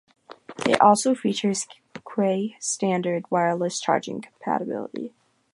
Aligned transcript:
It 0.65 0.81
also 0.81 1.13
features 1.13 1.67
Qi 1.93 2.53
standard 2.59 3.29
wireless 3.29 3.79
charging 3.79 4.19
compatibility. 4.21 5.13